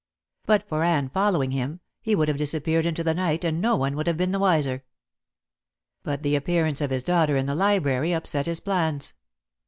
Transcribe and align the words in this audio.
But 0.47 0.67
for 0.67 0.83
Anne 0.83 1.09
following 1.09 1.51
him, 1.51 1.79
he 2.01 2.15
would 2.15 2.27
have 2.27 2.37
disappeared 2.37 2.87
into 2.87 3.03
the 3.03 3.13
night 3.13 3.43
and 3.43 3.61
no 3.61 3.75
one 3.75 3.95
would 3.95 4.07
have 4.07 4.17
been 4.17 4.31
the 4.31 4.39
wiser. 4.39 4.83
But 6.01 6.23
the 6.23 6.35
appearance 6.35 6.81
of 6.81 6.89
his 6.89 7.03
daughter 7.03 7.37
in 7.37 7.45
the 7.45 7.53
library 7.53 8.11
upset 8.11 8.47
his 8.47 8.59
plans. 8.61 9.13